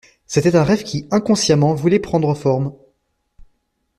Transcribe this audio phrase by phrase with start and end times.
[0.25, 2.73] C'était un rêve qui inconsciemment voulait prendre forme.